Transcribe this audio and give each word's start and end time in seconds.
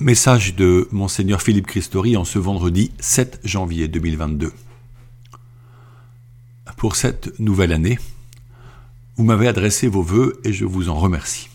Message 0.00 0.56
de 0.56 0.88
Monseigneur 0.90 1.40
Philippe 1.40 1.68
Christori 1.68 2.16
en 2.16 2.24
ce 2.24 2.40
vendredi 2.40 2.90
7 2.98 3.40
janvier 3.44 3.86
2022. 3.86 4.52
Pour 6.76 6.96
cette 6.96 7.38
nouvelle 7.38 7.72
année, 7.72 8.00
vous 9.14 9.22
m'avez 9.22 9.46
adressé 9.46 9.86
vos 9.86 10.02
voeux 10.02 10.40
et 10.42 10.52
je 10.52 10.64
vous 10.64 10.88
en 10.88 10.96
remercie. 10.96 11.48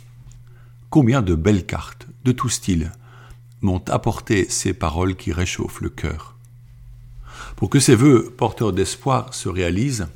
Combien 0.90 1.22
de 1.22 1.36
belles 1.36 1.66
cartes, 1.66 2.08
de 2.24 2.32
tout 2.32 2.48
style, 2.48 2.94
m'ont 3.60 3.84
apporté 3.90 4.48
ces 4.50 4.72
paroles 4.72 5.18
qui 5.18 5.34
réchauffent 5.34 5.82
le 5.82 5.90
cœur. 5.90 6.38
Pour 7.58 7.70
que 7.70 7.82
ces 7.82 7.96
vœux 7.96 8.34
porteurs 8.38 8.72
d'espoir 8.72 9.34
se 9.34 9.50
réalisent, 9.50 10.08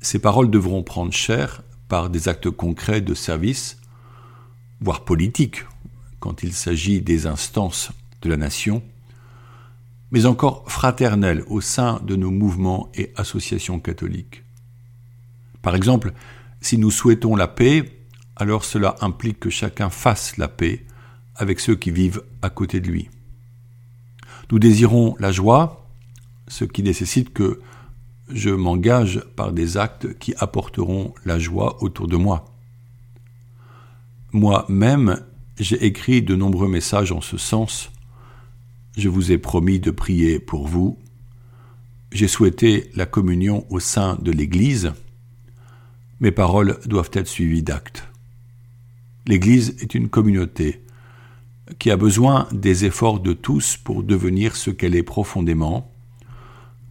ces 0.00 0.18
paroles 0.18 0.50
devront 0.50 0.82
prendre 0.82 1.12
chair 1.12 1.62
par 1.86 2.10
des 2.10 2.26
actes 2.26 2.50
concrets 2.50 3.00
de 3.00 3.14
service, 3.14 3.78
voire 4.80 5.04
politiques, 5.04 5.62
quand 6.20 6.42
il 6.42 6.52
s'agit 6.52 7.00
des 7.00 7.26
instances 7.26 7.90
de 8.22 8.28
la 8.28 8.36
nation, 8.36 8.82
mais 10.10 10.26
encore 10.26 10.64
fraternelles 10.70 11.44
au 11.48 11.60
sein 11.60 12.00
de 12.04 12.16
nos 12.16 12.30
mouvements 12.30 12.90
et 12.94 13.12
associations 13.16 13.80
catholiques. 13.80 14.44
Par 15.62 15.74
exemple, 15.74 16.12
si 16.60 16.78
nous 16.78 16.90
souhaitons 16.90 17.36
la 17.36 17.48
paix, 17.48 18.00
alors 18.36 18.64
cela 18.64 18.96
implique 19.00 19.40
que 19.40 19.50
chacun 19.50 19.90
fasse 19.90 20.36
la 20.36 20.48
paix 20.48 20.84
avec 21.36 21.60
ceux 21.60 21.76
qui 21.76 21.90
vivent 21.90 22.22
à 22.42 22.50
côté 22.50 22.80
de 22.80 22.88
lui. 22.88 23.08
Nous 24.50 24.58
désirons 24.58 25.16
la 25.18 25.32
joie, 25.32 25.88
ce 26.48 26.64
qui 26.64 26.82
nécessite 26.82 27.32
que 27.32 27.60
je 28.28 28.50
m'engage 28.50 29.22
par 29.36 29.52
des 29.52 29.76
actes 29.76 30.18
qui 30.18 30.34
apporteront 30.38 31.14
la 31.24 31.38
joie 31.38 31.82
autour 31.82 32.08
de 32.08 32.16
moi. 32.16 32.44
Moi-même, 34.32 35.20
j'ai 35.60 35.84
écrit 35.84 36.22
de 36.22 36.34
nombreux 36.34 36.68
messages 36.68 37.12
en 37.12 37.20
ce 37.20 37.36
sens. 37.36 37.90
Je 38.96 39.08
vous 39.08 39.30
ai 39.30 39.38
promis 39.38 39.78
de 39.78 39.90
prier 39.90 40.40
pour 40.40 40.66
vous. 40.66 40.98
J'ai 42.12 42.28
souhaité 42.28 42.90
la 42.94 43.06
communion 43.06 43.66
au 43.68 43.78
sein 43.78 44.18
de 44.22 44.32
l'Église. 44.32 44.92
Mes 46.20 46.30
paroles 46.30 46.78
doivent 46.86 47.10
être 47.12 47.28
suivies 47.28 47.62
d'actes. 47.62 48.08
L'Église 49.26 49.76
est 49.80 49.94
une 49.94 50.08
communauté 50.08 50.80
qui 51.78 51.90
a 51.90 51.96
besoin 51.96 52.48
des 52.52 52.86
efforts 52.86 53.20
de 53.20 53.34
tous 53.34 53.76
pour 53.76 54.02
devenir 54.02 54.56
ce 54.56 54.70
qu'elle 54.70 54.96
est 54.96 55.02
profondément, 55.02 55.92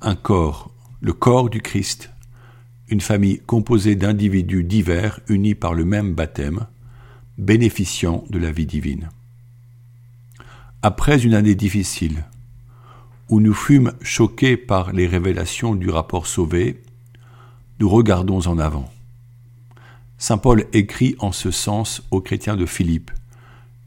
un 0.02 0.16
corps, 0.16 0.72
le 1.02 1.12
corps 1.12 1.50
du 1.50 1.62
Christ, 1.62 2.12
une 2.88 3.02
famille 3.02 3.40
composée 3.40 3.96
d'individus 3.96 4.64
divers 4.64 5.20
unis 5.28 5.56
par 5.56 5.74
le 5.74 5.86
même 5.86 6.14
baptême, 6.14 6.68
bénéficiant 7.40 8.24
de 8.30 8.38
la 8.38 8.52
vie 8.52 8.68
divine. 8.68 9.10
Après 10.84 11.24
une 11.24 11.34
année 11.34 11.56
difficile, 11.56 12.26
où 13.30 13.40
nous 13.40 13.54
fûmes 13.54 13.94
choqués 14.02 14.58
par 14.58 14.94
les 14.94 15.08
révélations 15.08 15.74
du 15.74 15.90
rapport 15.90 16.28
sauvé, 16.28 16.82
nous 17.80 17.90
regardons 17.90 18.46
en 18.48 18.60
avant. 18.60 18.92
Saint 20.18 20.38
Paul 20.38 20.66
écrit 20.74 21.16
en 21.20 21.32
ce 21.32 21.50
sens 21.50 22.04
aux 22.12 22.22
chrétiens 22.22 22.58
de 22.58 22.66
Philippe, 22.66 23.12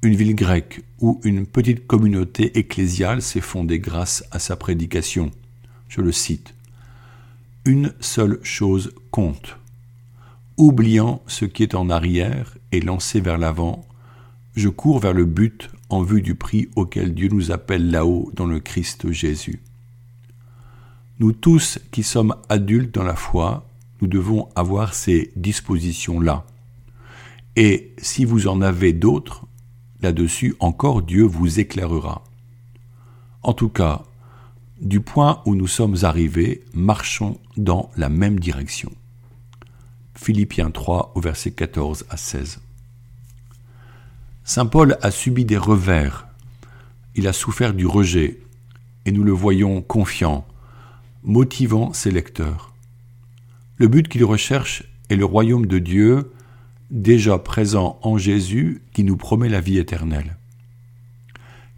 une 0.03 0.17
ville 0.17 0.35
grecque 0.35 0.83
où 1.01 1.21
une 1.23 1.47
petite 1.47 1.87
communauté 1.87 2.59
ecclésiale 2.59 3.23
s'est 3.23 3.41
fondée 3.41 3.79
grâce 3.79 4.25
à 4.33 4.41
sa 4.41 4.57
prédication 4.57 5.31
je 5.95 6.01
le 6.01 6.11
cite, 6.11 6.55
Une 7.67 7.93
seule 8.01 8.41
chose 8.43 8.95
compte. 9.11 9.59
Oubliant 10.57 11.23
ce 11.27 11.45
qui 11.45 11.63
est 11.63 11.75
en 11.75 11.91
arrière 11.91 12.57
et 12.73 12.81
lancé 12.81 13.21
vers 13.21 13.39
l'avant, 13.39 13.87
je 14.57 14.69
cours 14.69 14.99
vers 14.99 15.13
le 15.13 15.25
but 15.25 15.71
en 15.89 16.03
vue 16.03 16.23
du 16.23 16.35
prix 16.35 16.69
auquel 16.77 17.15
Dieu 17.15 17.29
nous 17.29 17.53
appelle 17.53 17.91
là-haut 17.91 18.31
dans 18.35 18.47
le 18.47 18.61
Christ 18.61 19.11
Jésus. 19.11 19.63
Nous 21.21 21.33
tous 21.33 21.79
qui 21.91 22.03
sommes 22.03 22.35
adultes 22.49 22.95
dans 22.95 23.05
la 23.05 23.17
foi, 23.17 23.67
nous 24.01 24.09
devons 24.09 24.49
avoir 24.57 24.95
ces 24.95 25.33
dispositions-là. 25.37 26.45
Et 27.57 27.95
si 27.99 28.25
vous 28.25 28.49
en 28.49 28.61
avez 28.61 28.93
d'autres, 28.93 29.47
là-dessus 30.01 30.57
encore 30.59 31.03
Dieu 31.03 31.23
vous 31.23 31.61
éclairera. 31.61 32.25
En 33.43 33.53
tout 33.53 33.69
cas, 33.69 34.03
du 34.81 35.01
point 35.01 35.43
où 35.47 35.55
nous 35.55 35.69
sommes 35.69 35.97
arrivés, 36.03 36.65
marchons 36.75 37.39
dans 37.57 37.91
la 37.97 38.09
même 38.09 38.41
direction. 38.41 38.91
Philippiens 40.15 40.71
3 40.71 41.13
au 41.15 41.21
verset 41.21 41.53
14 41.53 42.07
à 42.11 42.17
16. 42.17 42.61
Saint 44.45 44.67
Paul 44.67 44.99
a 45.03 45.13
subi 45.13 45.45
des 45.45 45.57
revers, 45.57 46.27
il 47.15 47.29
a 47.29 47.33
souffert 47.33 47.75
du 47.75 47.87
rejet, 47.87 48.41
et 49.07 49.13
nous 49.13 49.23
le 49.23 49.33
voyons 49.33 49.83
confiant, 49.83 50.47
motivant 51.23 51.93
ses 51.93 52.11
lecteurs. 52.11 52.75
Le 53.77 53.87
but 53.87 54.09
qu'il 54.09 54.25
recherche 54.25 54.85
est 55.11 55.17
le 55.17 55.25
royaume 55.25 55.67
de 55.67 55.79
Dieu, 55.79 56.33
déjà 56.91 57.39
présent 57.39 58.01
en 58.03 58.19
Jésus, 58.19 58.83
qui 58.93 59.05
nous 59.05 59.17
promet 59.17 59.49
la 59.49 59.61
vie 59.61 59.79
éternelle. 59.79 60.37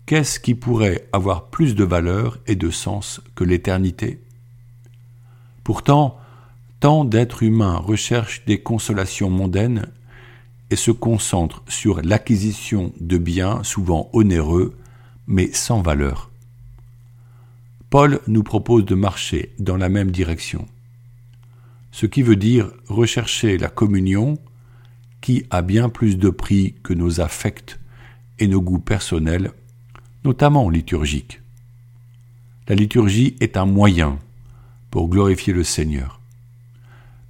Qu'est-ce 0.07 0.41
qui 0.41 0.55
pourrait 0.55 1.07
avoir 1.13 1.49
plus 1.49 1.75
de 1.75 1.85
valeur 1.85 2.39
et 2.47 2.57
de 2.57 2.71
sens 2.71 3.21
que 3.35 3.45
l'éternité? 3.45 4.23
Pourtant, 5.65 6.19
tant 6.81 7.05
d'êtres 7.05 7.43
humains 7.43 7.77
recherchent 7.77 8.45
des 8.47 8.61
consolations 8.63 9.31
mondaines 9.31 9.87
et 10.71 10.77
se 10.77 10.91
concentrent 10.91 11.63
sur 11.69 12.03
l'acquisition 12.03 12.93
de 13.01 13.19
biens 13.19 13.63
souvent 13.63 14.11
onéreux, 14.13 14.77
mais 15.27 15.53
sans 15.53 15.83
valeur. 15.83 16.31
Paul 17.91 18.21
nous 18.27 18.43
propose 18.43 18.85
de 18.85 18.95
marcher 18.95 19.53
dans 19.59 19.77
la 19.77 19.89
même 19.89 20.11
direction, 20.11 20.67
ce 21.93 22.07
qui 22.07 22.23
veut 22.23 22.37
dire 22.37 22.73
rechercher 22.89 23.57
la 23.57 23.69
communion 23.69 24.39
qui 25.21 25.45
a 25.51 25.63
bien 25.63 25.89
plus 25.89 26.19
de 26.19 26.29
prix 26.29 26.75
que 26.83 26.93
nos 26.93 27.21
affects 27.21 27.79
et 28.39 28.49
nos 28.49 28.61
goûts 28.61 28.81
personnels 28.81 29.53
notamment 30.25 30.71
liturgique. 30.71 31.41
La 32.67 32.75
liturgie 32.75 33.37
est 33.41 33.57
un 33.57 33.67
moyen 33.67 34.19
pour 34.91 35.09
glorifier 35.09 35.53
le 35.53 35.65
Seigneur, 35.65 36.21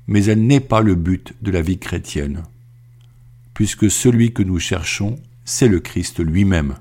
mais 0.07 0.25
elle 0.25 0.47
n'est 0.47 0.61
pas 0.61 0.81
le 0.81 0.95
but 0.95 1.35
de 1.43 1.51
la 1.51 1.61
vie 1.61 1.79
chrétienne, 1.79 2.45
puisque 3.55 3.91
celui 3.91 4.33
que 4.33 4.43
nous 4.43 4.59
cherchons, 4.59 5.17
c'est 5.45 5.69
le 5.69 5.81
Christ 5.81 6.21
lui-même 6.21 6.77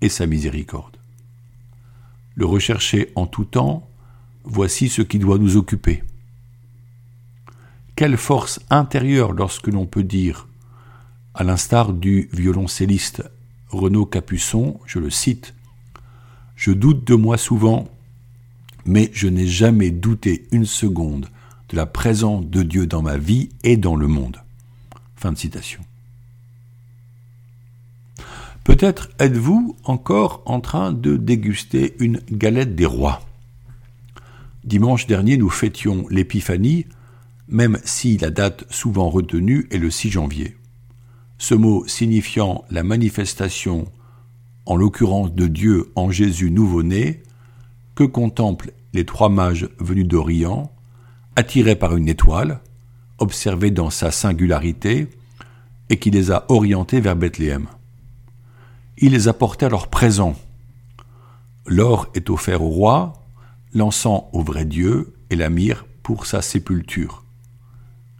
et 0.00 0.08
sa 0.08 0.26
miséricorde. 0.26 0.96
Le 2.36 2.46
rechercher 2.46 3.12
en 3.16 3.26
tout 3.26 3.44
temps, 3.44 3.88
voici 4.44 4.88
ce 4.88 5.02
qui 5.02 5.18
doit 5.18 5.38
nous 5.38 5.56
occuper. 5.56 6.02
Quelle 7.96 8.16
force 8.16 8.60
intérieure 8.70 9.32
lorsque 9.32 9.68
l'on 9.68 9.86
peut 9.86 10.02
dire, 10.02 10.48
à 11.34 11.44
l'instar 11.44 11.92
du 11.92 12.28
violoncelliste 12.32 13.24
Renaud 13.68 14.06
Capuçon, 14.06 14.80
je 14.86 14.98
le 14.98 15.10
cite, 15.10 15.54
Je 16.54 16.70
doute 16.70 17.04
de 17.04 17.14
moi 17.14 17.36
souvent, 17.36 17.88
mais 18.84 19.10
je 19.12 19.26
n'ai 19.26 19.46
jamais 19.46 19.90
douté 19.90 20.46
une 20.52 20.66
seconde 20.66 21.28
de 21.70 21.76
la 21.76 21.86
présence 21.86 22.46
de 22.46 22.62
Dieu 22.62 22.86
dans 22.86 23.02
ma 23.02 23.16
vie 23.16 23.48
et 23.64 23.76
dans 23.76 23.96
le 23.96 24.06
monde. 24.06 24.38
Fin 25.16 25.32
de 25.32 25.38
citation. 25.38 25.80
Peut-être 28.64 29.10
êtes-vous 29.18 29.76
encore 29.84 30.42
en 30.46 30.60
train 30.60 30.92
de 30.92 31.16
déguster 31.16 31.94
une 32.00 32.20
galette 32.30 32.74
des 32.74 32.86
rois. 32.86 33.20
Dimanche 34.64 35.06
dernier, 35.06 35.36
nous 35.36 35.50
fêtions 35.50 36.06
l'Épiphanie, 36.10 36.86
même 37.46 37.78
si 37.84 38.16
la 38.16 38.30
date 38.30 38.64
souvent 38.70 39.10
retenue 39.10 39.68
est 39.70 39.78
le 39.78 39.90
6 39.90 40.10
janvier 40.10 40.56
ce 41.38 41.54
mot 41.54 41.86
signifiant 41.86 42.64
la 42.70 42.82
manifestation, 42.82 43.86
en 44.66 44.76
l'occurrence 44.76 45.34
de 45.34 45.46
Dieu 45.46 45.92
en 45.94 46.10
Jésus 46.10 46.50
nouveau-né, 46.50 47.22
que 47.94 48.04
contemplent 48.04 48.72
les 48.92 49.04
trois 49.04 49.28
mages 49.28 49.68
venus 49.78 50.06
d'Orient, 50.06 50.72
attirés 51.36 51.76
par 51.76 51.96
une 51.96 52.08
étoile, 52.08 52.60
observée 53.18 53.70
dans 53.70 53.90
sa 53.90 54.10
singularité, 54.10 55.08
et 55.90 55.98
qui 55.98 56.10
les 56.10 56.30
a 56.30 56.46
orientés 56.48 57.00
vers 57.00 57.16
Bethléem. 57.16 57.66
Il 58.98 59.12
les 59.12 59.28
apportait 59.28 59.68
leur 59.68 59.88
présent. 59.88 60.36
L'or 61.66 62.08
est 62.14 62.30
offert 62.30 62.62
au 62.62 62.68
roi, 62.68 63.12
l'encens 63.72 64.24
au 64.32 64.42
vrai 64.42 64.64
Dieu 64.64 65.14
et 65.30 65.36
la 65.36 65.50
myrrhe 65.50 65.84
pour 66.02 66.26
sa 66.26 66.42
sépulture. 66.42 67.24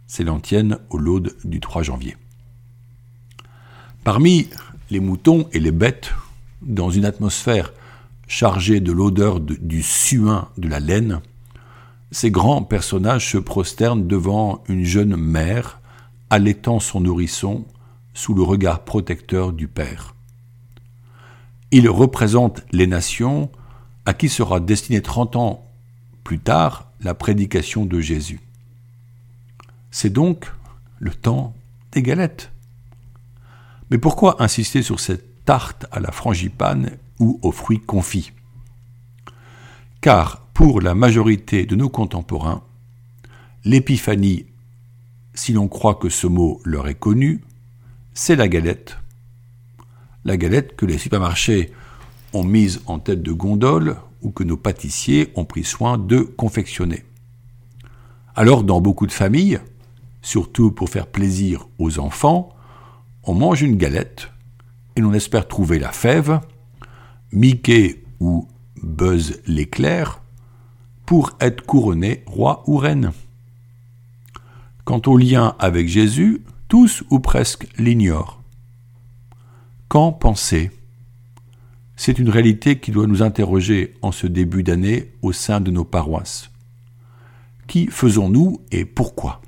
C'est 0.07 0.23
l'antienne 0.23 0.79
au 0.89 0.97
laude 0.97 1.35
du 1.43 1.59
3 1.59 1.83
janvier. 1.83 2.17
Parmi 4.03 4.49
les 4.89 4.99
moutons 4.99 5.47
et 5.53 5.59
les 5.59 5.71
bêtes, 5.71 6.11
dans 6.61 6.89
une 6.89 7.05
atmosphère 7.05 7.73
chargée 8.27 8.79
de 8.79 8.91
l'odeur 8.91 9.39
du 9.39 9.81
suin 9.81 10.49
de 10.57 10.67
la 10.67 10.79
laine, 10.79 11.21
ces 12.11 12.31
grands 12.31 12.63
personnages 12.63 13.31
se 13.31 13.37
prosternent 13.37 14.07
devant 14.07 14.63
une 14.67 14.83
jeune 14.83 15.15
mère 15.15 15.79
allaitant 16.29 16.79
son 16.79 17.01
nourrisson 17.01 17.65
sous 18.13 18.33
le 18.33 18.41
regard 18.41 18.83
protecteur 18.83 19.53
du 19.53 19.67
père. 19.67 20.14
Il 21.71 21.89
représente 21.89 22.61
les 22.71 22.87
nations 22.87 23.49
à 24.05 24.13
qui 24.13 24.29
sera 24.29 24.59
destinée 24.59 25.01
30 25.01 25.35
ans 25.35 25.65
plus 26.23 26.39
tard 26.39 26.91
la 27.01 27.13
prédication 27.13 27.85
de 27.85 27.99
Jésus. 27.99 28.39
C'est 29.91 30.11
donc 30.11 30.51
le 30.99 31.11
temps 31.11 31.53
des 31.91 32.01
galettes. 32.01 32.51
Mais 33.91 33.97
pourquoi 33.97 34.41
insister 34.43 34.81
sur 34.81 34.99
cette 34.99 35.45
tarte 35.45 35.85
à 35.91 35.99
la 35.99 36.11
frangipane 36.11 36.91
ou 37.19 37.39
aux 37.43 37.51
fruits 37.51 37.79
confits? 37.79 38.31
Car 40.01 40.41
pour 40.53 40.81
la 40.81 40.95
majorité 40.95 41.65
de 41.65 41.75
nos 41.75 41.89
contemporains, 41.89 42.63
l'épiphanie, 43.63 44.45
si 45.33 45.53
l'on 45.53 45.67
croit 45.67 45.95
que 45.95 46.09
ce 46.09 46.27
mot 46.27 46.61
leur 46.63 46.87
est 46.87 46.95
connu, 46.95 47.43
c'est 48.13 48.35
la 48.35 48.47
galette. 48.47 48.97
La 50.25 50.37
galette 50.37 50.75
que 50.75 50.87
les 50.87 50.97
supermarchés 50.97 51.71
ont 52.33 52.43
mise 52.43 52.81
en 52.87 52.97
tête 52.97 53.21
de 53.21 53.31
gondole 53.31 53.97
ou 54.23 54.31
que 54.31 54.43
nos 54.43 54.57
pâtissiers 54.57 55.31
ont 55.35 55.45
pris 55.45 55.63
soin 55.63 55.99
de 55.99 56.21
confectionner. 56.21 57.05
Alors 58.35 58.63
dans 58.63 58.81
beaucoup 58.81 59.05
de 59.05 59.11
familles, 59.11 59.59
surtout 60.23 60.71
pour 60.71 60.89
faire 60.89 61.05
plaisir 61.05 61.67
aux 61.77 61.99
enfants, 61.99 62.49
on 63.23 63.35
mange 63.35 63.61
une 63.61 63.77
galette 63.77 64.31
et 64.95 65.01
l'on 65.01 65.13
espère 65.13 65.47
trouver 65.47 65.77
la 65.77 65.91
fève, 65.91 66.41
Mickey 67.31 68.03
ou 68.19 68.47
Buzz 68.81 69.41
l'éclair, 69.45 70.21
pour 71.05 71.37
être 71.39 71.63
couronné 71.63 72.23
roi 72.25 72.63
ou 72.65 72.77
reine. 72.77 73.11
Quant 74.85 75.01
au 75.05 75.17
lien 75.17 75.55
avec 75.59 75.87
Jésus, 75.87 76.41
tous 76.67 77.03
ou 77.11 77.19
presque 77.19 77.67
l'ignorent. 77.77 78.41
Qu'en 79.87 80.11
penser? 80.11 80.71
C'est 81.95 82.19
une 82.19 82.29
réalité 82.29 82.79
qui 82.79 82.91
doit 82.91 83.07
nous 83.07 83.21
interroger 83.21 83.93
en 84.01 84.11
ce 84.11 84.27
début 84.27 84.63
d'année 84.63 85.11
au 85.21 85.31
sein 85.31 85.61
de 85.61 85.71
nos 85.71 85.85
paroisses. 85.85 86.49
Qui 87.67 87.87
faisons-nous 87.87 88.61
et 88.71 88.83
pourquoi? 88.83 89.41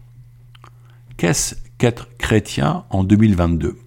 Qu'est-ce 1.18 1.56
qu'être 1.78 2.08
chrétien 2.18 2.86
en 2.90 3.04
2022 3.04 3.78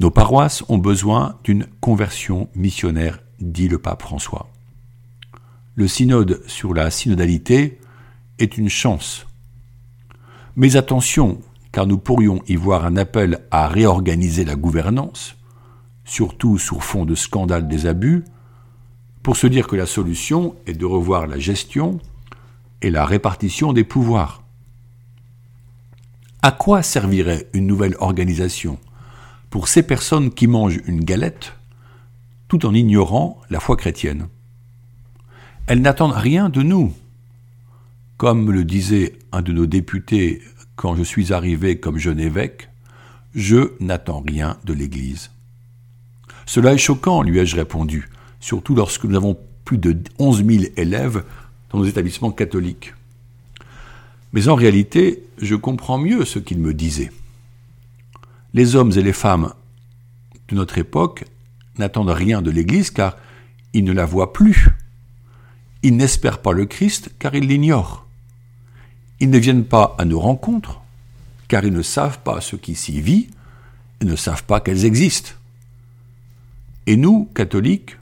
Nos 0.00 0.10
paroisses 0.10 0.64
ont 0.68 0.78
besoin 0.78 1.38
d'une 1.44 1.66
conversion 1.80 2.48
missionnaire, 2.54 3.20
dit 3.40 3.68
le 3.68 3.78
pape 3.78 4.02
François. 4.02 4.50
Le 5.76 5.86
synode 5.86 6.42
sur 6.48 6.74
la 6.74 6.90
synodalité 6.90 7.80
est 8.38 8.58
une 8.58 8.68
chance. 8.68 9.26
Mais 10.56 10.74
attention, 10.74 11.40
car 11.78 11.86
nous 11.86 11.98
pourrions 11.98 12.42
y 12.48 12.56
voir 12.56 12.84
un 12.84 12.96
appel 12.96 13.38
à 13.52 13.68
réorganiser 13.68 14.44
la 14.44 14.56
gouvernance, 14.56 15.36
surtout 16.04 16.58
sur 16.58 16.82
fond 16.82 17.04
de 17.04 17.14
scandale 17.14 17.68
des 17.68 17.86
abus, 17.86 18.24
pour 19.22 19.36
se 19.36 19.46
dire 19.46 19.68
que 19.68 19.76
la 19.76 19.86
solution 19.86 20.56
est 20.66 20.72
de 20.72 20.84
revoir 20.84 21.28
la 21.28 21.38
gestion 21.38 22.00
et 22.82 22.90
la 22.90 23.06
répartition 23.06 23.72
des 23.72 23.84
pouvoirs. 23.84 24.42
À 26.42 26.50
quoi 26.50 26.82
servirait 26.82 27.46
une 27.52 27.68
nouvelle 27.68 27.94
organisation 28.00 28.80
pour 29.48 29.68
ces 29.68 29.84
personnes 29.84 30.32
qui 30.32 30.48
mangent 30.48 30.80
une 30.88 31.04
galette 31.04 31.52
tout 32.48 32.66
en 32.66 32.74
ignorant 32.74 33.40
la 33.50 33.60
foi 33.60 33.76
chrétienne? 33.76 34.26
Elles 35.68 35.80
n'attendent 35.80 36.16
rien 36.16 36.48
de 36.48 36.62
nous. 36.62 36.92
Comme 38.16 38.50
le 38.50 38.64
disait 38.64 39.16
un 39.30 39.42
de 39.42 39.52
nos 39.52 39.66
députés 39.66 40.42
quand 40.78 40.94
je 40.94 41.02
suis 41.02 41.32
arrivé 41.32 41.80
comme 41.80 41.98
jeune 41.98 42.20
évêque, 42.20 42.68
je 43.34 43.72
n'attends 43.80 44.22
rien 44.24 44.58
de 44.64 44.72
l'Église. 44.72 45.32
Cela 46.46 46.72
est 46.72 46.78
choquant, 46.78 47.22
lui 47.22 47.40
ai-je 47.40 47.56
répondu, 47.56 48.08
surtout 48.38 48.76
lorsque 48.76 49.04
nous 49.04 49.16
avons 49.16 49.36
plus 49.64 49.78
de 49.78 49.98
11 50.20 50.46
000 50.46 50.64
élèves 50.76 51.24
dans 51.70 51.80
nos 51.80 51.84
établissements 51.84 52.30
catholiques. 52.30 52.94
Mais 54.32 54.46
en 54.46 54.54
réalité, 54.54 55.24
je 55.42 55.56
comprends 55.56 55.98
mieux 55.98 56.24
ce 56.24 56.38
qu'il 56.38 56.60
me 56.60 56.72
disait. 56.72 57.10
Les 58.54 58.76
hommes 58.76 58.92
et 58.92 59.02
les 59.02 59.12
femmes 59.12 59.52
de 60.48 60.54
notre 60.54 60.78
époque 60.78 61.24
n'attendent 61.76 62.10
rien 62.10 62.40
de 62.40 62.52
l'Église 62.52 62.92
car 62.92 63.16
ils 63.74 63.84
ne 63.84 63.92
la 63.92 64.06
voient 64.06 64.32
plus. 64.32 64.68
Ils 65.82 65.96
n'espèrent 65.96 66.40
pas 66.40 66.52
le 66.52 66.66
Christ 66.66 67.10
car 67.18 67.34
ils 67.34 67.48
l'ignorent. 67.48 68.07
Ils 69.20 69.30
ne 69.30 69.38
viennent 69.38 69.64
pas 69.64 69.96
à 69.98 70.04
nos 70.04 70.20
rencontres 70.20 70.80
car 71.48 71.64
ils 71.64 71.72
ne 71.72 71.82
savent 71.82 72.20
pas 72.20 72.40
ce 72.40 72.56
qui 72.56 72.74
s'y 72.74 73.00
vit 73.00 73.30
et 74.00 74.04
ne 74.04 74.16
savent 74.16 74.44
pas 74.44 74.60
qu'elles 74.60 74.84
existent. 74.84 75.32
Et 76.86 76.96
nous, 76.96 77.28
catholiques, 77.34 77.96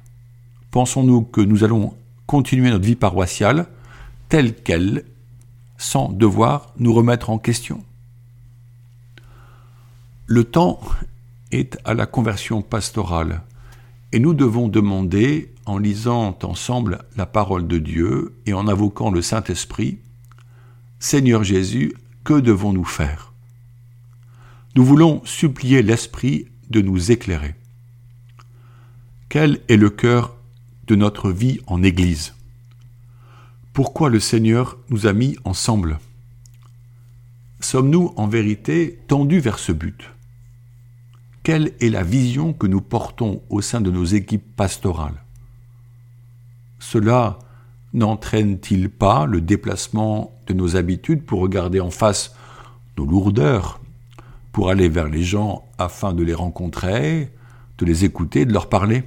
pensons-nous 0.70 1.22
que 1.22 1.40
nous 1.40 1.64
allons 1.64 1.94
continuer 2.26 2.70
notre 2.70 2.84
vie 2.84 2.96
paroissiale 2.96 3.66
telle 4.28 4.54
qu'elle, 4.54 5.04
sans 5.78 6.10
devoir 6.10 6.72
nous 6.78 6.92
remettre 6.92 7.30
en 7.30 7.38
question? 7.38 7.82
Le 10.26 10.42
temps 10.44 10.80
est 11.52 11.78
à 11.84 11.94
la 11.94 12.06
conversion 12.06 12.62
pastorale, 12.62 13.42
et 14.12 14.18
nous 14.18 14.34
devons 14.34 14.68
demander, 14.68 15.52
en 15.66 15.78
lisant 15.78 16.36
ensemble 16.42 17.04
la 17.16 17.26
parole 17.26 17.68
de 17.68 17.78
Dieu 17.78 18.34
et 18.46 18.52
en 18.52 18.66
invoquant 18.66 19.10
le 19.10 19.22
Saint-Esprit, 19.22 19.98
Seigneur 20.98 21.44
Jésus, 21.44 21.94
que 22.24 22.40
devons-nous 22.40 22.84
faire? 22.84 23.32
Nous 24.74 24.84
voulons 24.84 25.22
supplier 25.24 25.82
l'Esprit 25.82 26.46
de 26.70 26.80
nous 26.80 27.12
éclairer. 27.12 27.54
Quel 29.28 29.60
est 29.68 29.76
le 29.76 29.90
cœur 29.90 30.34
de 30.86 30.96
notre 30.96 31.30
vie 31.30 31.60
en 31.66 31.82
Église? 31.82 32.34
Pourquoi 33.74 34.08
le 34.08 34.20
Seigneur 34.20 34.78
nous 34.88 35.06
a 35.06 35.12
mis 35.12 35.36
ensemble? 35.44 35.98
Sommes-nous 37.60 38.14
en 38.16 38.26
vérité 38.26 38.98
tendus 39.06 39.40
vers 39.40 39.58
ce 39.58 39.72
but? 39.72 40.10
Quelle 41.42 41.74
est 41.80 41.90
la 41.90 42.02
vision 42.02 42.54
que 42.54 42.66
nous 42.66 42.80
portons 42.80 43.42
au 43.50 43.60
sein 43.60 43.82
de 43.82 43.90
nos 43.90 44.04
équipes 44.04 44.56
pastorales? 44.56 45.22
Cela 46.78 47.38
n'entraîne-t-il 47.96 48.90
pas 48.90 49.26
le 49.26 49.40
déplacement 49.40 50.32
de 50.46 50.54
nos 50.54 50.76
habitudes 50.76 51.24
pour 51.24 51.40
regarder 51.40 51.80
en 51.80 51.90
face 51.90 52.34
nos 52.96 53.06
lourdeurs, 53.06 53.80
pour 54.52 54.70
aller 54.70 54.88
vers 54.88 55.08
les 55.08 55.24
gens 55.24 55.64
afin 55.78 56.12
de 56.12 56.22
les 56.22 56.34
rencontrer, 56.34 57.32
de 57.78 57.84
les 57.84 58.04
écouter, 58.04 58.44
de 58.44 58.52
leur 58.52 58.68
parler? 58.68 59.02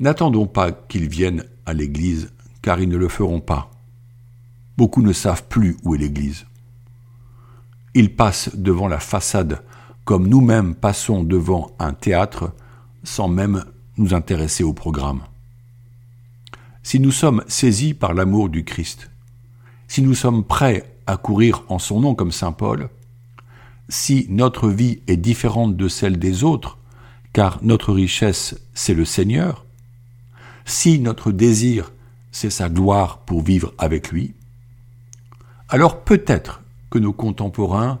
N'attendons 0.00 0.46
pas 0.46 0.72
qu'ils 0.72 1.08
viennent 1.08 1.44
à 1.64 1.72
l'Église, 1.72 2.32
car 2.60 2.80
ils 2.80 2.88
ne 2.88 2.96
le 2.96 3.08
feront 3.08 3.40
pas. 3.40 3.70
Beaucoup 4.76 5.02
ne 5.02 5.12
savent 5.12 5.44
plus 5.48 5.76
où 5.84 5.94
est 5.94 5.98
l'Église. 5.98 6.44
Ils 7.94 8.14
passent 8.14 8.50
devant 8.54 8.88
la 8.88 8.98
façade 8.98 9.62
comme 10.04 10.26
nous-mêmes 10.26 10.74
passons 10.74 11.22
devant 11.22 11.70
un 11.78 11.92
théâtre 11.92 12.52
sans 13.04 13.28
même 13.28 13.64
nous 13.96 14.14
intéresser 14.14 14.64
au 14.64 14.72
programme. 14.72 15.20
Si 16.82 16.98
nous 16.98 17.12
sommes 17.12 17.44
saisis 17.46 17.94
par 17.94 18.12
l'amour 18.12 18.48
du 18.48 18.64
Christ, 18.64 19.10
si 19.88 20.02
nous 20.02 20.14
sommes 20.14 20.44
prêts 20.44 20.96
à 21.06 21.16
courir 21.16 21.64
en 21.68 21.78
son 21.78 22.00
nom 22.00 22.14
comme 22.14 22.32
Saint 22.32 22.52
Paul, 22.52 22.88
si 23.88 24.26
notre 24.30 24.68
vie 24.68 25.00
est 25.06 25.16
différente 25.16 25.76
de 25.76 25.88
celle 25.88 26.18
des 26.18 26.44
autres, 26.44 26.78
car 27.32 27.60
notre 27.62 27.92
richesse 27.92 28.58
c'est 28.74 28.94
le 28.94 29.04
Seigneur, 29.04 29.64
si 30.64 30.98
notre 30.98 31.30
désir 31.30 31.92
c'est 32.30 32.50
sa 32.50 32.68
gloire 32.68 33.18
pour 33.18 33.42
vivre 33.42 33.72
avec 33.78 34.10
lui, 34.10 34.34
alors 35.68 36.02
peut-être 36.02 36.62
que 36.90 36.98
nos 36.98 37.12
contemporains 37.12 38.00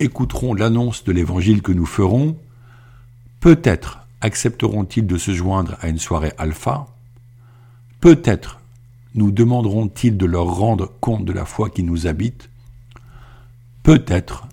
écouteront 0.00 0.54
l'annonce 0.54 1.04
de 1.04 1.12
l'évangile 1.12 1.62
que 1.62 1.72
nous 1.72 1.86
ferons, 1.86 2.36
peut-être 3.40 4.00
accepteront-ils 4.20 5.06
de 5.06 5.16
se 5.18 5.32
joindre 5.32 5.76
à 5.80 5.88
une 5.88 5.98
soirée 5.98 6.32
alpha, 6.36 6.86
peut-être 8.00 8.60
nous 9.14 9.30
demanderont-ils 9.30 10.16
de 10.16 10.26
leur 10.26 10.46
rendre 10.46 10.92
compte 11.00 11.24
de 11.24 11.32
la 11.32 11.44
foi 11.44 11.70
qui 11.70 11.82
nous 11.82 12.06
habite, 12.06 12.50
peut-être 13.82 14.46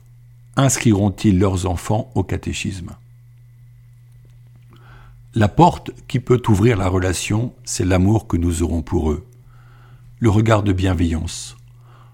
inscriront-ils 0.55 1.37
leurs 1.37 1.65
enfants 1.65 2.11
au 2.15 2.23
catéchisme. 2.23 2.91
La 5.33 5.49
porte 5.49 5.91
qui 6.07 6.19
peut 6.19 6.41
ouvrir 6.47 6.77
la 6.77 6.87
relation, 6.87 7.53
c'est 7.65 7.85
l'amour 7.85 8.27
que 8.27 8.37
nous 8.37 8.63
aurons 8.63 8.81
pour 8.81 9.11
eux, 9.11 9.25
le 10.19 10.29
regard 10.29 10.63
de 10.63 10.71
bienveillance, 10.71 11.57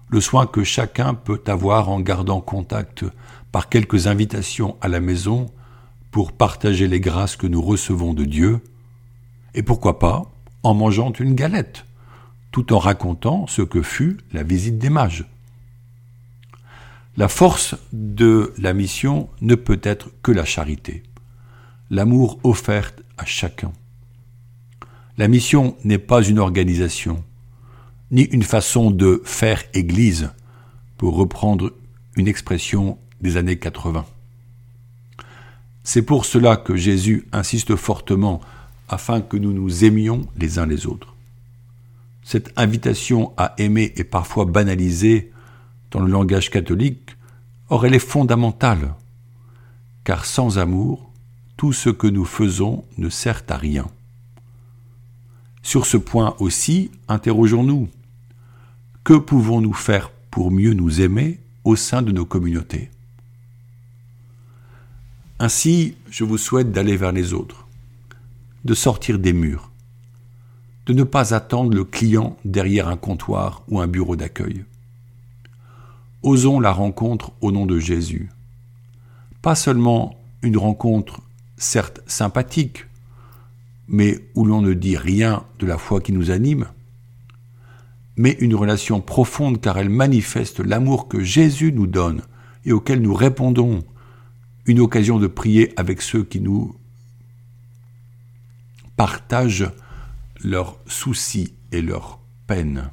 le 0.08 0.20
soin 0.20 0.46
que 0.46 0.64
chacun 0.64 1.14
peut 1.14 1.40
avoir 1.46 1.88
en 1.88 2.00
gardant 2.00 2.40
contact 2.40 3.04
par 3.52 3.68
quelques 3.68 4.08
invitations 4.08 4.76
à 4.80 4.88
la 4.88 5.00
maison 5.00 5.50
pour 6.10 6.32
partager 6.32 6.88
les 6.88 7.00
grâces 7.00 7.36
que 7.36 7.46
nous 7.46 7.62
recevons 7.62 8.12
de 8.12 8.24
Dieu, 8.24 8.60
et 9.54 9.62
pourquoi 9.62 9.98
pas 9.98 10.30
en 10.62 10.74
mangeant 10.74 11.12
une 11.12 11.34
galette, 11.34 11.84
tout 12.50 12.72
en 12.72 12.78
racontant 12.78 13.46
ce 13.46 13.62
que 13.62 13.82
fut 13.82 14.18
la 14.32 14.42
visite 14.42 14.78
des 14.78 14.90
mages. 14.90 15.24
La 17.16 17.28
force 17.28 17.74
de 17.92 18.54
la 18.58 18.72
mission 18.72 19.28
ne 19.40 19.54
peut 19.54 19.80
être 19.82 20.10
que 20.22 20.32
la 20.32 20.44
charité 20.44 21.02
l'amour 21.92 22.40
offert 22.42 22.92
à 23.18 23.26
chacun. 23.26 23.70
La 25.18 25.28
mission 25.28 25.76
n'est 25.84 25.98
pas 25.98 26.24
une 26.24 26.38
organisation, 26.38 27.22
ni 28.10 28.22
une 28.22 28.42
façon 28.42 28.90
de 28.90 29.20
faire 29.24 29.62
Église, 29.74 30.30
pour 30.96 31.16
reprendre 31.16 31.74
une 32.16 32.28
expression 32.28 32.98
des 33.20 33.36
années 33.36 33.58
80. 33.58 34.06
C'est 35.84 36.02
pour 36.02 36.24
cela 36.24 36.56
que 36.56 36.76
Jésus 36.76 37.28
insiste 37.30 37.76
fortement 37.76 38.40
afin 38.92 39.22
que 39.22 39.38
nous 39.38 39.54
nous 39.54 39.84
aimions 39.84 40.28
les 40.36 40.58
uns 40.58 40.66
les 40.66 40.86
autres. 40.86 41.14
Cette 42.22 42.52
invitation 42.56 43.32
à 43.38 43.54
aimer 43.56 43.92
est 43.96 44.04
parfois 44.04 44.44
banalisée 44.44 45.32
dans 45.90 46.00
le 46.00 46.12
langage 46.12 46.50
catholique, 46.50 47.16
or 47.70 47.86
elle 47.86 47.94
est 47.94 47.98
fondamentale, 47.98 48.94
car 50.04 50.26
sans 50.26 50.58
amour, 50.58 51.10
tout 51.56 51.72
ce 51.72 51.88
que 51.88 52.06
nous 52.06 52.26
faisons 52.26 52.84
ne 52.98 53.08
sert 53.08 53.42
à 53.48 53.56
rien. 53.56 53.88
Sur 55.62 55.86
ce 55.86 55.96
point 55.96 56.34
aussi, 56.38 56.90
interrogeons-nous. 57.08 57.88
Que 59.04 59.14
pouvons-nous 59.14 59.72
faire 59.72 60.10
pour 60.30 60.50
mieux 60.50 60.74
nous 60.74 61.00
aimer 61.00 61.38
au 61.64 61.76
sein 61.76 62.02
de 62.02 62.12
nos 62.12 62.26
communautés? 62.26 62.90
Ainsi, 65.38 65.96
je 66.10 66.24
vous 66.24 66.38
souhaite 66.38 66.72
d'aller 66.72 66.96
vers 66.96 67.12
les 67.12 67.32
autres, 67.32 67.66
de 68.64 68.74
sortir 68.74 69.18
des 69.18 69.32
murs, 69.32 69.70
de 70.86 70.92
ne 70.92 71.04
pas 71.04 71.34
attendre 71.34 71.74
le 71.74 71.84
client 71.84 72.36
derrière 72.44 72.88
un 72.88 72.96
comptoir 72.96 73.62
ou 73.68 73.80
un 73.80 73.86
bureau 73.86 74.16
d'accueil. 74.16 74.64
Osons 76.22 76.60
la 76.60 76.72
rencontre 76.72 77.32
au 77.40 77.50
nom 77.50 77.66
de 77.66 77.78
Jésus. 77.78 78.30
Pas 79.40 79.54
seulement 79.54 80.14
une 80.42 80.56
rencontre 80.56 81.20
certes 81.56 82.00
sympathique, 82.06 82.86
mais 83.88 84.18
où 84.34 84.44
l'on 84.44 84.60
ne 84.60 84.74
dit 84.74 84.96
rien 84.96 85.44
de 85.58 85.66
la 85.66 85.78
foi 85.78 86.00
qui 86.00 86.12
nous 86.12 86.30
anime, 86.30 86.66
mais 88.16 88.36
une 88.40 88.54
relation 88.54 89.00
profonde 89.00 89.60
car 89.60 89.78
elle 89.78 89.88
manifeste 89.88 90.60
l'amour 90.60 91.08
que 91.08 91.22
Jésus 91.22 91.72
nous 91.72 91.86
donne 91.86 92.22
et 92.64 92.72
auquel 92.72 93.00
nous 93.00 93.14
répondons, 93.14 93.82
une 94.66 94.80
occasion 94.80 95.18
de 95.18 95.26
prier 95.26 95.72
avec 95.76 96.02
ceux 96.02 96.22
qui 96.22 96.40
nous 96.40 96.76
partagent 98.96 99.70
leurs 100.42 100.78
soucis 100.86 101.54
et 101.70 101.82
leurs 101.82 102.20
peines. 102.46 102.90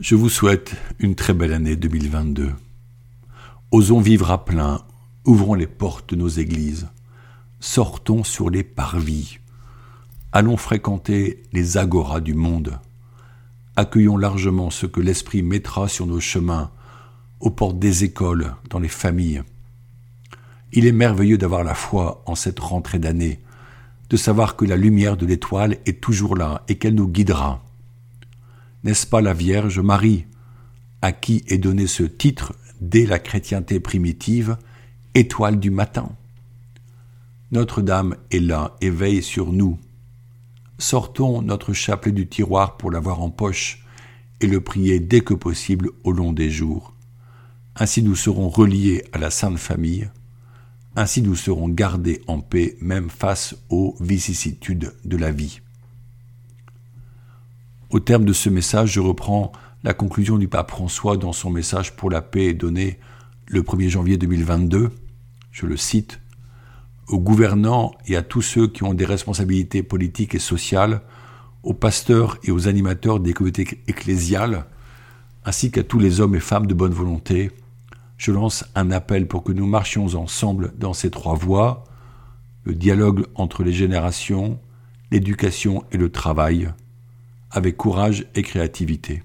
Je 0.00 0.16
vous 0.16 0.28
souhaite 0.28 0.74
une 0.98 1.14
très 1.14 1.34
belle 1.34 1.52
année 1.52 1.76
2022. 1.76 2.52
Osons 3.70 4.00
vivre 4.00 4.30
à 4.30 4.44
plein, 4.44 4.82
ouvrons 5.24 5.54
les 5.54 5.66
portes 5.66 6.10
de 6.10 6.16
nos 6.16 6.28
églises, 6.28 6.88
sortons 7.60 8.24
sur 8.24 8.50
les 8.50 8.64
parvis, 8.64 9.38
allons 10.32 10.56
fréquenter 10.56 11.42
les 11.52 11.78
agoras 11.78 12.20
du 12.20 12.34
monde, 12.34 12.78
accueillons 13.76 14.16
largement 14.16 14.70
ce 14.70 14.86
que 14.86 15.00
l'Esprit 15.00 15.42
mettra 15.42 15.88
sur 15.88 16.06
nos 16.06 16.20
chemins, 16.20 16.70
aux 17.38 17.50
portes 17.50 17.78
des 17.78 18.02
écoles, 18.02 18.54
dans 18.70 18.80
les 18.80 18.88
familles. 18.88 19.42
Il 20.72 20.86
est 20.86 20.92
merveilleux 20.92 21.38
d'avoir 21.38 21.62
la 21.62 21.74
foi 21.74 22.22
en 22.26 22.34
cette 22.34 22.58
rentrée 22.58 22.98
d'année, 22.98 23.40
de 24.10 24.16
savoir 24.16 24.56
que 24.56 24.64
la 24.64 24.76
lumière 24.76 25.16
de 25.16 25.26
l'étoile 25.26 25.78
est 25.86 26.00
toujours 26.00 26.36
là 26.36 26.62
et 26.68 26.76
qu'elle 26.76 26.94
nous 26.94 27.08
guidera. 27.08 27.62
N'est-ce 28.84 29.06
pas 29.06 29.20
la 29.20 29.32
Vierge 29.32 29.80
Marie, 29.80 30.26
à 31.02 31.12
qui 31.12 31.44
est 31.48 31.58
donné 31.58 31.86
ce 31.86 32.02
titre 32.02 32.54
dès 32.80 33.06
la 33.06 33.18
chrétienté 33.18 33.80
primitive, 33.80 34.56
étoile 35.14 35.58
du 35.58 35.70
matin? 35.70 36.10
Notre-Dame 37.50 38.16
est 38.30 38.40
là 38.40 38.76
et 38.80 38.90
veille 38.90 39.22
sur 39.22 39.52
nous. 39.52 39.78
Sortons 40.78 41.40
notre 41.40 41.72
chapelet 41.72 42.12
du 42.12 42.26
tiroir 42.26 42.76
pour 42.76 42.90
l'avoir 42.90 43.22
en 43.22 43.30
poche 43.30 43.84
et 44.40 44.46
le 44.46 44.60
prier 44.60 45.00
dès 45.00 45.20
que 45.20 45.34
possible 45.34 45.90
au 46.02 46.12
long 46.12 46.32
des 46.32 46.50
jours. 46.50 46.94
Ainsi 47.76 48.02
nous 48.02 48.16
serons 48.16 48.48
reliés 48.48 49.04
à 49.12 49.18
la 49.18 49.30
Sainte 49.30 49.58
Famille, 49.58 50.10
ainsi 50.96 51.22
nous 51.22 51.34
serons 51.34 51.68
gardés 51.68 52.22
en 52.26 52.40
paix 52.40 52.76
même 52.80 53.10
face 53.10 53.56
aux 53.68 53.96
vicissitudes 54.00 54.92
de 55.04 55.16
la 55.16 55.30
vie. 55.30 55.60
Au 57.90 58.00
terme 58.00 58.24
de 58.24 58.32
ce 58.32 58.48
message, 58.48 58.92
je 58.92 59.00
reprends 59.00 59.52
la 59.82 59.94
conclusion 59.94 60.38
du 60.38 60.48
pape 60.48 60.70
François 60.70 61.16
dans 61.16 61.32
son 61.32 61.50
message 61.50 61.94
pour 61.94 62.10
la 62.10 62.22
paix 62.22 62.54
donné 62.54 62.98
le 63.46 63.62
1er 63.62 63.88
janvier 63.88 64.16
2022. 64.16 64.90
Je 65.52 65.66
le 65.66 65.76
cite 65.76 66.20
aux 67.08 67.20
gouvernants 67.20 67.92
et 68.06 68.16
à 68.16 68.22
tous 68.22 68.42
ceux 68.42 68.66
qui 68.66 68.82
ont 68.82 68.94
des 68.94 69.04
responsabilités 69.04 69.82
politiques 69.82 70.34
et 70.34 70.38
sociales, 70.38 71.02
aux 71.62 71.74
pasteurs 71.74 72.38
et 72.44 72.50
aux 72.50 72.66
animateurs 72.68 73.20
des 73.20 73.32
communautés 73.32 73.82
ecclésiales, 73.86 74.64
ainsi 75.44 75.70
qu'à 75.70 75.82
tous 75.82 75.98
les 75.98 76.20
hommes 76.20 76.34
et 76.34 76.40
femmes 76.40 76.66
de 76.66 76.74
bonne 76.74 76.92
volonté, 76.92 77.50
je 78.24 78.32
lance 78.32 78.64
un 78.74 78.90
appel 78.90 79.28
pour 79.28 79.44
que 79.44 79.52
nous 79.52 79.66
marchions 79.66 80.06
ensemble 80.14 80.72
dans 80.78 80.94
ces 80.94 81.10
trois 81.10 81.34
voies, 81.34 81.84
le 82.62 82.74
dialogue 82.74 83.26
entre 83.34 83.62
les 83.62 83.74
générations, 83.74 84.58
l'éducation 85.10 85.84
et 85.92 85.98
le 85.98 86.08
travail, 86.08 86.70
avec 87.50 87.76
courage 87.76 88.24
et 88.34 88.42
créativité. 88.42 89.22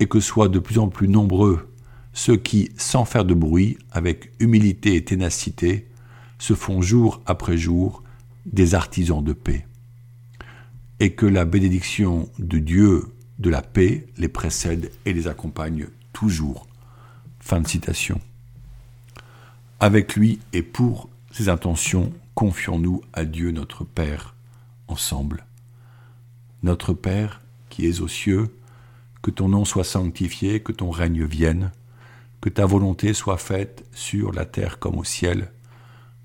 Et 0.00 0.06
que 0.06 0.20
soient 0.20 0.48
de 0.48 0.58
plus 0.58 0.78
en 0.78 0.88
plus 0.88 1.06
nombreux 1.06 1.70
ceux 2.14 2.38
qui, 2.38 2.70
sans 2.78 3.04
faire 3.04 3.26
de 3.26 3.34
bruit, 3.34 3.76
avec 3.90 4.32
humilité 4.40 4.94
et 4.94 5.04
ténacité, 5.04 5.86
se 6.38 6.54
font 6.54 6.80
jour 6.80 7.20
après 7.26 7.58
jour 7.58 8.02
des 8.46 8.74
artisans 8.74 9.22
de 9.22 9.34
paix. 9.34 9.66
Et 10.98 11.12
que 11.12 11.26
la 11.26 11.44
bénédiction 11.44 12.30
de 12.38 12.58
Dieu 12.58 13.04
de 13.38 13.50
la 13.50 13.60
paix 13.60 14.06
les 14.16 14.28
précède 14.28 14.90
et 15.04 15.12
les 15.12 15.28
accompagne 15.28 15.88
toujours. 16.14 16.65
Fin 17.46 17.60
de 17.60 17.68
citation. 17.68 18.20
Avec 19.78 20.16
lui 20.16 20.40
et 20.52 20.62
pour 20.62 21.08
ses 21.30 21.48
intentions, 21.48 22.12
confions-nous 22.34 23.02
à 23.12 23.24
Dieu 23.24 23.52
notre 23.52 23.84
Père, 23.84 24.34
ensemble. 24.88 25.46
Notre 26.64 26.92
Père, 26.92 27.42
qui 27.68 27.86
es 27.86 28.00
aux 28.00 28.08
cieux, 28.08 28.52
que 29.22 29.30
ton 29.30 29.50
nom 29.50 29.64
soit 29.64 29.84
sanctifié, 29.84 30.58
que 30.58 30.72
ton 30.72 30.90
règne 30.90 31.24
vienne, 31.24 31.70
que 32.40 32.48
ta 32.48 32.66
volonté 32.66 33.14
soit 33.14 33.38
faite 33.38 33.84
sur 33.92 34.32
la 34.32 34.44
terre 34.44 34.80
comme 34.80 34.98
au 34.98 35.04
ciel. 35.04 35.52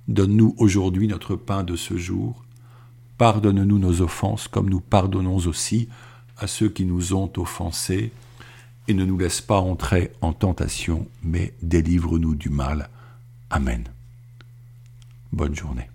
Donne-nous 0.07 0.55
aujourd'hui 0.57 1.07
notre 1.07 1.35
pain 1.35 1.63
de 1.63 1.75
ce 1.75 1.97
jour. 1.97 2.43
Pardonne-nous 3.19 3.77
nos 3.77 4.01
offenses 4.01 4.47
comme 4.47 4.71
nous 4.71 4.81
pardonnons 4.81 5.37
aussi 5.45 5.87
à 6.39 6.47
ceux 6.47 6.69
qui 6.69 6.85
nous 6.85 7.13
ont 7.13 7.31
offensés 7.37 8.11
et 8.87 8.93
ne 8.93 9.05
nous 9.05 9.17
laisse 9.17 9.41
pas 9.41 9.59
entrer 9.59 10.11
en 10.21 10.33
tentation, 10.33 11.07
mais 11.23 11.53
délivre-nous 11.61 12.35
du 12.35 12.49
mal. 12.49 12.89
Amen. 13.49 13.83
Bonne 15.31 15.55
journée. 15.55 15.90